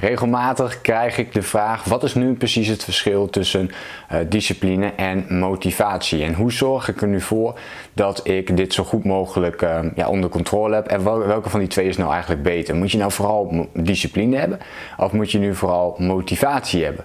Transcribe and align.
Regelmatig 0.00 0.80
krijg 0.80 1.18
ik 1.18 1.32
de 1.32 1.42
vraag: 1.42 1.84
wat 1.84 2.02
is 2.02 2.14
nu 2.14 2.32
precies 2.32 2.68
het 2.68 2.84
verschil 2.84 3.30
tussen 3.30 3.70
uh, 4.12 4.18
discipline 4.28 4.92
en 4.96 5.26
motivatie? 5.28 6.24
En 6.24 6.34
hoe 6.34 6.52
zorg 6.52 6.88
ik 6.88 7.02
er 7.02 7.08
nu 7.08 7.20
voor 7.20 7.58
dat 7.92 8.28
ik 8.28 8.56
dit 8.56 8.72
zo 8.72 8.84
goed 8.84 9.04
mogelijk 9.04 9.62
uh, 9.62 9.78
ja, 9.94 10.08
onder 10.08 10.30
controle 10.30 10.74
heb? 10.74 10.86
En 10.86 11.04
welke 11.04 11.50
van 11.50 11.60
die 11.60 11.68
twee 11.68 11.88
is 11.88 11.96
nou 11.96 12.12
eigenlijk 12.12 12.42
beter? 12.42 12.74
Moet 12.74 12.92
je 12.92 12.98
nou 12.98 13.12
vooral 13.12 13.68
discipline 13.72 14.36
hebben 14.36 14.58
of 14.96 15.12
moet 15.12 15.30
je 15.30 15.38
nu 15.38 15.54
vooral 15.54 15.96
motivatie 15.98 16.84
hebben? 16.84 17.04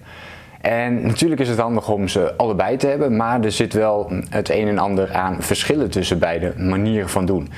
En 0.62 1.02
natuurlijk 1.02 1.42
is 1.42 1.50
het 1.50 1.60
handig 1.60 1.90
om 1.90 2.08
ze 2.08 2.38
allebei 2.38 2.78
te 2.78 2.88
hebben, 2.88 3.16
maar 3.16 3.44
er 3.44 3.52
zit 3.52 3.74
wel 3.74 4.12
het 4.30 4.50
een 4.50 4.68
en 4.68 4.78
ander 4.78 5.14
aan 5.14 5.42
verschillen 5.42 5.90
tussen 5.90 6.20
beide 6.20 6.54
manieren 6.58 7.10
van 7.10 7.26
doen. 7.26 7.50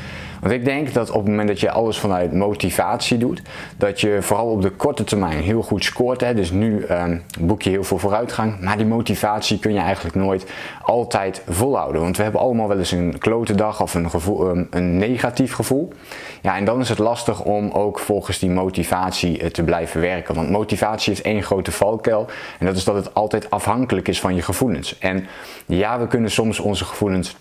Want 0.42 0.54
ik 0.54 0.66
denk 0.66 0.94
dat 0.94 1.10
op 1.10 1.16
het 1.16 1.28
moment 1.28 1.48
dat 1.48 1.60
je 1.60 1.72
alles 1.72 2.00
vanuit 2.00 2.34
motivatie 2.34 3.18
doet, 3.18 3.42
dat 3.78 4.02
je 4.02 4.18
vooral 4.22 4.48
op 4.48 4.62
de 4.62 4.70
korte 4.70 5.04
termijn 5.04 5.38
heel 5.38 5.62
goed 5.62 5.84
scoort. 5.84 6.22
Hè. 6.22 6.34
Dus 6.34 6.52
nu 6.52 6.86
um, 6.90 7.24
boek 7.40 7.62
je 7.62 7.70
heel 7.70 7.84
veel 7.84 7.98
vooruitgang, 7.98 8.60
maar 8.60 8.78
die 8.78 8.86
motivatie 8.86 9.60
kun 9.60 9.74
je 9.74 9.80
eigenlijk 9.80 10.16
nooit 10.16 10.46
altijd 10.82 11.44
volhouden. 11.50 12.02
Want 12.02 12.18
we 12.18 12.24
hebben 12.24 12.42
allemaal 12.42 12.68
wel 12.68 12.78
eens 12.78 12.92
een 12.92 13.18
klote 13.18 13.56
dag 13.56 13.82
of 13.82 13.94
een, 13.94 14.10
gevoel, 14.10 14.50
um, 14.50 14.68
een 14.70 14.98
negatief 14.98 15.54
gevoel. 15.54 15.94
Ja, 16.42 16.56
en 16.56 16.66
dan 16.66 16.80
is 16.80 16.90
het 16.90 17.00
lastig 17.00 17.44
om 17.44 17.70
ook 17.70 18.00
volgens 18.00 18.40
die 18.40 18.50
motivatie 18.50 19.42
uh, 19.42 19.50
te 19.50 19.64
blijven 19.64 20.02
werken. 20.02 20.36
Want 20.36 20.50
motivatie 20.50 21.12
is 21.12 21.22
één 21.22 21.44
grote 21.44 21.72
valkuil 21.72 22.28
en 22.60 22.66
dat 22.66 22.76
is 22.76 22.84
dat 22.84 22.96
het 22.96 23.14
altijd 23.14 23.50
afhankelijk 23.50 24.08
is 24.08 24.20
van 24.20 24.36
je 24.36 24.42
gevoelens. 24.42 24.98
En 24.98 25.26
ja, 25.66 26.00
we 26.00 26.08
kunnen 26.08 26.32
soms 26.32 26.60
onze 26.60 26.86
gevoelens 26.86 27.36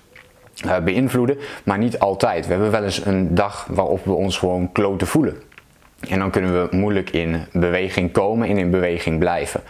beïnvloeden, 0.84 1.38
maar 1.64 1.78
niet 1.78 1.98
altijd. 1.98 2.46
We 2.46 2.52
hebben 2.52 2.70
wel 2.70 2.84
eens 2.84 3.06
een 3.06 3.34
dag 3.34 3.66
waarop 3.70 4.04
we 4.04 4.12
ons 4.12 4.38
gewoon 4.38 4.72
kloten 4.72 5.06
voelen. 5.06 5.36
En 6.08 6.18
dan 6.18 6.30
kunnen 6.30 6.62
we 6.62 6.76
moeilijk 6.76 7.10
in 7.10 7.44
beweging 7.52 8.12
komen 8.12 8.48
en 8.48 8.58
in 8.58 8.70
beweging 8.70 9.18
blijven. 9.18 9.60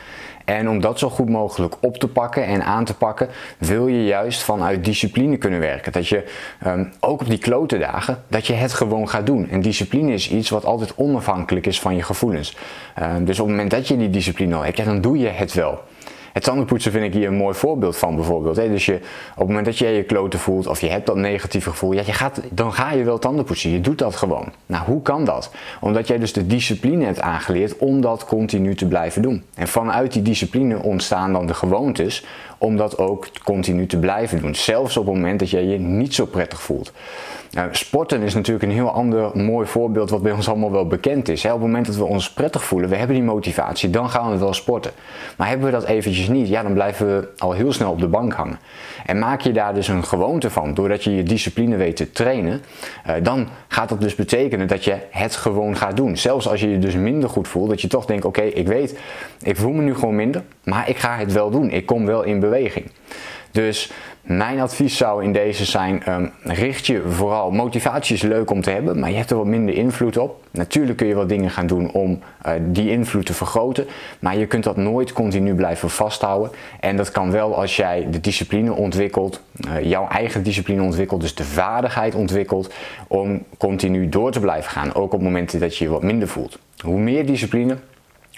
En 0.44 0.68
om 0.68 0.80
dat 0.80 0.98
zo 0.98 1.10
goed 1.10 1.28
mogelijk 1.28 1.74
op 1.80 1.96
te 1.96 2.08
pakken 2.08 2.44
en 2.44 2.64
aan 2.64 2.84
te 2.84 2.94
pakken, 2.94 3.28
wil 3.58 3.86
je 3.86 4.04
juist 4.04 4.42
vanuit 4.42 4.84
discipline 4.84 5.36
kunnen 5.36 5.60
werken. 5.60 5.92
Dat 5.92 6.08
je 6.08 6.24
um, 6.66 6.92
ook 7.00 7.20
op 7.20 7.28
die 7.28 7.38
klote 7.38 7.78
dagen, 7.78 8.22
dat 8.28 8.46
je 8.46 8.52
het 8.52 8.72
gewoon 8.72 9.08
gaat 9.08 9.26
doen. 9.26 9.48
En 9.48 9.60
discipline 9.60 10.12
is 10.12 10.30
iets 10.30 10.50
wat 10.50 10.64
altijd 10.64 10.92
onafhankelijk 10.96 11.66
is 11.66 11.80
van 11.80 11.96
je 11.96 12.02
gevoelens. 12.02 12.56
Um, 13.02 13.24
dus 13.24 13.40
op 13.40 13.46
het 13.46 13.54
moment 13.54 13.70
dat 13.70 13.88
je 13.88 13.96
die 13.96 14.10
discipline 14.10 14.54
al 14.54 14.64
hebt, 14.64 14.84
dan 14.84 15.00
doe 15.00 15.18
je 15.18 15.28
het 15.28 15.54
wel. 15.54 15.80
Het 16.32 16.42
tandenpoetsen 16.42 16.92
vind 16.92 17.04
ik 17.04 17.12
hier 17.12 17.26
een 17.26 17.36
mooi 17.36 17.54
voorbeeld 17.54 17.96
van 17.96 18.14
bijvoorbeeld. 18.14 18.54
Dus 18.56 18.86
je, 18.86 18.94
op 18.94 19.38
het 19.38 19.46
moment 19.46 19.64
dat 19.64 19.78
je 19.78 19.86
je 19.86 20.02
kloten 20.02 20.38
voelt 20.38 20.66
of 20.66 20.80
je 20.80 20.88
hebt 20.88 21.06
dat 21.06 21.16
negatieve 21.16 21.70
gevoel, 21.70 21.92
ja, 21.92 22.02
je 22.06 22.12
gaat, 22.12 22.40
dan 22.50 22.72
ga 22.72 22.92
je 22.92 23.04
wel 23.04 23.18
tandenpoetsen. 23.18 23.70
Je 23.70 23.80
doet 23.80 23.98
dat 23.98 24.16
gewoon. 24.16 24.52
Nou, 24.66 24.84
hoe 24.84 25.02
kan 25.02 25.24
dat? 25.24 25.50
Omdat 25.80 26.06
jij 26.06 26.18
dus 26.18 26.32
de 26.32 26.46
discipline 26.46 27.04
hebt 27.04 27.20
aangeleerd 27.20 27.76
om 27.76 28.00
dat 28.00 28.24
continu 28.24 28.74
te 28.74 28.86
blijven 28.86 29.22
doen. 29.22 29.44
En 29.54 29.68
vanuit 29.68 30.12
die 30.12 30.22
discipline 30.22 30.82
ontstaan 30.82 31.32
dan 31.32 31.46
de 31.46 31.54
gewoontes 31.54 32.24
om 32.58 32.76
dat 32.76 32.98
ook 32.98 33.28
continu 33.44 33.86
te 33.86 33.98
blijven 33.98 34.40
doen. 34.40 34.54
Zelfs 34.54 34.96
op 34.96 35.06
het 35.06 35.14
moment 35.14 35.38
dat 35.38 35.50
jij 35.50 35.64
je 35.64 35.78
niet 35.78 36.14
zo 36.14 36.26
prettig 36.26 36.62
voelt. 36.62 36.92
Nou, 37.50 37.68
sporten 37.72 38.22
is 38.22 38.34
natuurlijk 38.34 38.64
een 38.64 38.70
heel 38.70 38.90
ander 38.90 39.36
mooi 39.36 39.66
voorbeeld 39.66 40.10
wat 40.10 40.22
bij 40.22 40.32
ons 40.32 40.48
allemaal 40.48 40.72
wel 40.72 40.86
bekend 40.86 41.28
is. 41.28 41.44
Op 41.44 41.50
het 41.50 41.60
moment 41.60 41.86
dat 41.86 41.96
we 41.96 42.04
ons 42.04 42.32
prettig 42.32 42.64
voelen, 42.64 42.88
we 42.88 42.96
hebben 42.96 43.16
die 43.16 43.24
motivatie, 43.24 43.90
dan 43.90 44.10
gaan 44.10 44.30
we 44.30 44.38
wel 44.38 44.54
sporten. 44.54 44.90
Maar 45.36 45.48
hebben 45.48 45.66
we 45.66 45.72
dat 45.72 45.84
eventjes 45.84 46.19
niet, 46.28 46.48
ja, 46.48 46.62
dan 46.62 46.72
blijven 46.72 47.06
we 47.06 47.28
al 47.38 47.52
heel 47.52 47.72
snel 47.72 47.90
op 47.90 48.00
de 48.00 48.08
bank 48.08 48.32
hangen. 48.32 48.58
En 49.06 49.18
maak 49.18 49.40
je 49.40 49.52
daar 49.52 49.74
dus 49.74 49.88
een 49.88 50.04
gewoonte 50.04 50.50
van, 50.50 50.74
doordat 50.74 51.04
je 51.04 51.16
je 51.16 51.22
discipline 51.22 51.76
weet 51.76 51.96
te 51.96 52.10
trainen, 52.10 52.62
eh, 53.04 53.14
dan 53.22 53.48
gaat 53.68 53.88
dat 53.88 54.00
dus 54.00 54.14
betekenen 54.14 54.66
dat 54.66 54.84
je 54.84 54.96
het 55.10 55.36
gewoon 55.36 55.76
gaat 55.76 55.96
doen. 55.96 56.16
Zelfs 56.16 56.48
als 56.48 56.60
je 56.60 56.70
je 56.70 56.78
dus 56.78 56.94
minder 56.94 57.28
goed 57.28 57.48
voelt, 57.48 57.68
dat 57.68 57.80
je 57.80 57.88
toch 57.88 58.06
denkt, 58.06 58.24
oké, 58.24 58.42
ik 58.42 58.66
weet, 58.66 58.98
ik 59.42 59.56
voel 59.56 59.72
me 59.72 59.82
nu 59.82 59.94
gewoon 59.94 60.16
minder, 60.16 60.42
maar 60.64 60.88
ik 60.88 60.96
ga 60.96 61.16
het 61.16 61.32
wel 61.32 61.50
doen. 61.50 61.70
Ik 61.70 61.86
kom 61.86 62.06
wel 62.06 62.22
in 62.22 62.40
beweging. 62.40 62.90
Dus 63.50 63.90
mijn 64.22 64.60
advies 64.60 64.96
zou 64.96 65.24
in 65.24 65.32
deze 65.32 65.64
zijn: 65.64 66.12
um, 66.12 66.32
richt 66.42 66.86
je 66.86 67.02
vooral. 67.08 67.50
Motivatie 67.50 68.14
is 68.14 68.22
leuk 68.22 68.50
om 68.50 68.62
te 68.62 68.70
hebben, 68.70 68.98
maar 68.98 69.10
je 69.10 69.16
hebt 69.16 69.30
er 69.30 69.36
wat 69.36 69.46
minder 69.46 69.74
invloed 69.74 70.16
op. 70.16 70.44
Natuurlijk 70.50 70.96
kun 70.96 71.06
je 71.06 71.14
wat 71.14 71.28
dingen 71.28 71.50
gaan 71.50 71.66
doen 71.66 71.90
om 71.92 72.20
uh, 72.46 72.52
die 72.60 72.90
invloed 72.90 73.26
te 73.26 73.34
vergroten, 73.34 73.86
maar 74.18 74.38
je 74.38 74.46
kunt 74.46 74.64
dat 74.64 74.76
nooit 74.76 75.12
continu 75.12 75.54
blijven 75.54 75.90
vasthouden. 75.90 76.50
En 76.80 76.96
dat 76.96 77.10
kan 77.10 77.30
wel 77.30 77.56
als 77.56 77.76
jij 77.76 78.06
de 78.10 78.20
discipline 78.20 78.72
ontwikkelt, 78.72 79.42
uh, 79.66 79.84
jouw 79.84 80.08
eigen 80.08 80.42
discipline 80.42 80.82
ontwikkelt, 80.82 81.20
dus 81.20 81.34
de 81.34 81.44
vaardigheid 81.44 82.14
ontwikkelt 82.14 82.74
om 83.08 83.44
continu 83.58 84.08
door 84.08 84.30
te 84.30 84.40
blijven 84.40 84.70
gaan, 84.70 84.94
ook 84.94 85.12
op 85.12 85.22
momenten 85.22 85.60
dat 85.60 85.76
je 85.76 85.84
je 85.84 85.90
wat 85.90 86.02
minder 86.02 86.28
voelt. 86.28 86.58
Hoe 86.84 86.98
meer 86.98 87.26
discipline, 87.26 87.76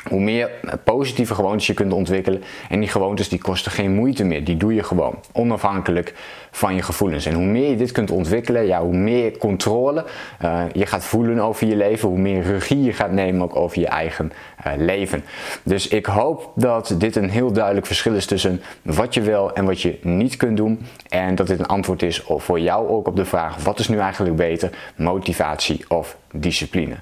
hoe 0.08 0.20
meer 0.20 0.50
positieve 0.84 1.34
gewoontes 1.34 1.66
je 1.66 1.74
kunt 1.74 1.92
ontwikkelen. 1.92 2.42
En 2.68 2.80
die 2.80 2.88
gewoontes 2.88 3.28
die 3.28 3.38
kosten 3.38 3.72
geen 3.72 3.94
moeite 3.94 4.24
meer. 4.24 4.44
Die 4.44 4.56
doe 4.56 4.74
je 4.74 4.82
gewoon. 4.82 5.18
Onafhankelijk 5.32 6.14
van 6.50 6.74
je 6.74 6.82
gevoelens. 6.82 7.26
En 7.26 7.34
hoe 7.34 7.44
meer 7.44 7.70
je 7.70 7.76
dit 7.76 7.92
kunt 7.92 8.10
ontwikkelen, 8.10 8.66
ja, 8.66 8.82
hoe 8.82 8.96
meer 8.96 9.38
controle 9.38 10.04
uh, 10.42 10.62
je 10.72 10.86
gaat 10.86 11.04
voelen 11.04 11.40
over 11.40 11.66
je 11.66 11.76
leven. 11.76 12.08
Hoe 12.08 12.18
meer 12.18 12.42
regie 12.42 12.82
je 12.82 12.92
gaat 12.92 13.12
nemen 13.12 13.42
ook 13.42 13.56
over 13.56 13.80
je 13.80 13.86
eigen 13.86 14.32
uh, 14.66 14.72
leven. 14.76 15.24
Dus 15.62 15.88
ik 15.88 16.06
hoop 16.06 16.52
dat 16.54 16.94
dit 16.98 17.16
een 17.16 17.30
heel 17.30 17.52
duidelijk 17.52 17.86
verschil 17.86 18.14
is 18.14 18.26
tussen 18.26 18.62
wat 18.82 19.14
je 19.14 19.20
wel 19.20 19.54
en 19.54 19.64
wat 19.64 19.80
je 19.80 19.98
niet 20.02 20.36
kunt 20.36 20.56
doen. 20.56 20.86
En 21.08 21.34
dat 21.34 21.46
dit 21.46 21.58
een 21.58 21.66
antwoord 21.66 22.02
is 22.02 22.22
voor 22.26 22.60
jou 22.60 22.88
ook 22.88 23.06
op 23.06 23.16
de 23.16 23.24
vraag: 23.24 23.62
wat 23.62 23.78
is 23.78 23.88
nu 23.88 23.98
eigenlijk 23.98 24.36
beter? 24.36 24.70
Motivatie 24.96 25.84
of 25.88 26.16
discipline? 26.32 26.94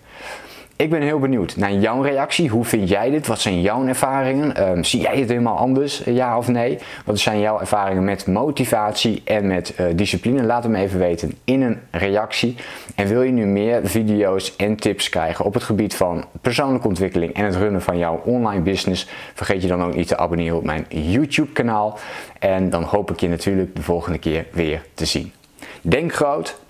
Ik 0.80 0.90
ben 0.90 1.02
heel 1.02 1.18
benieuwd 1.18 1.56
naar 1.56 1.72
jouw 1.72 2.02
reactie. 2.02 2.48
Hoe 2.48 2.64
vind 2.64 2.88
jij 2.88 3.10
dit? 3.10 3.26
Wat 3.26 3.40
zijn 3.40 3.60
jouw 3.60 3.86
ervaringen? 3.86 4.68
Um, 4.68 4.84
zie 4.84 5.00
jij 5.00 5.16
het 5.18 5.28
helemaal 5.28 5.56
anders, 5.56 6.02
eh, 6.02 6.14
ja 6.14 6.38
of 6.38 6.48
nee? 6.48 6.78
Wat 7.04 7.18
zijn 7.18 7.40
jouw 7.40 7.60
ervaringen 7.60 8.04
met 8.04 8.26
motivatie 8.26 9.22
en 9.24 9.46
met 9.46 9.74
uh, 9.80 9.86
discipline? 9.94 10.42
Laat 10.42 10.62
hem 10.62 10.74
even 10.74 10.98
weten 10.98 11.34
in 11.44 11.62
een 11.62 11.80
reactie. 11.90 12.56
En 12.94 13.06
wil 13.06 13.22
je 13.22 13.32
nu 13.32 13.46
meer 13.46 13.80
video's 13.84 14.56
en 14.56 14.76
tips 14.76 15.08
krijgen 15.08 15.44
op 15.44 15.54
het 15.54 15.62
gebied 15.62 15.94
van 15.94 16.24
persoonlijke 16.40 16.88
ontwikkeling 16.88 17.32
en 17.32 17.44
het 17.44 17.56
runnen 17.56 17.82
van 17.82 17.98
jouw 17.98 18.20
online 18.24 18.62
business? 18.62 19.06
Vergeet 19.34 19.62
je 19.62 19.68
dan 19.68 19.84
ook 19.84 19.94
niet 19.94 20.08
te 20.08 20.16
abonneren 20.16 20.56
op 20.56 20.64
mijn 20.64 20.86
YouTube 20.88 21.52
kanaal. 21.52 21.98
En 22.38 22.70
dan 22.70 22.82
hoop 22.82 23.10
ik 23.10 23.20
je 23.20 23.28
natuurlijk 23.28 23.76
de 23.76 23.82
volgende 23.82 24.18
keer 24.18 24.46
weer 24.52 24.84
te 24.94 25.04
zien. 25.04 25.32
Denk 25.80 26.12
groot, 26.12 26.60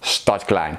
start 0.00 0.44
klein. 0.44 0.78